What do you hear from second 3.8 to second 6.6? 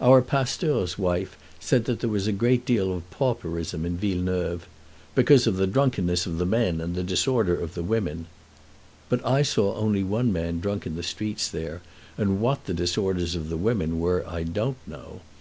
in Villeneuve, "because of the drunkenness of the